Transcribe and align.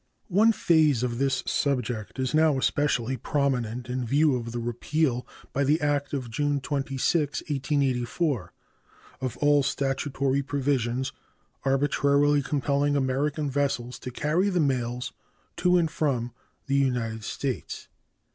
One 0.29 0.51
phase 0.51 1.03
of 1.03 1.19
this 1.19 1.43
subject 1.45 2.17
is 2.17 2.33
now 2.33 2.57
especially 2.57 3.17
prominent 3.17 3.87
in 3.87 4.03
view 4.03 4.35
of 4.35 4.51
the 4.51 4.57
repeal 4.57 5.27
by 5.53 5.63
the 5.63 5.79
act 5.79 6.11
of 6.11 6.31
June 6.31 6.59
26, 6.59 7.43
1884, 7.47 8.51
of 9.21 9.37
all 9.37 9.61
statutory 9.61 10.41
provisions 10.41 11.11
arbitrarily 11.63 12.41
compelling 12.41 12.95
American 12.95 13.47
vessels 13.47 13.99
to 13.99 14.09
carry 14.09 14.49
the 14.49 14.59
mails 14.59 15.13
to 15.57 15.77
and 15.77 15.91
from 15.91 16.33
the 16.65 16.77
United 16.77 17.23
States. 17.23 17.87